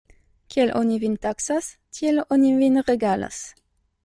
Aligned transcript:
Kiel 0.53 0.71
oni 0.79 0.97
vin 1.03 1.17
taksas, 1.25 1.69
tiel 1.99 2.23
oni 2.37 2.51
vin 2.63 2.81
regalas. 2.89 3.45